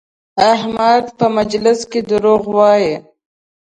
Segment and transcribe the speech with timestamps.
[0.53, 2.93] احمد په مجلس کې دروغ وایي؛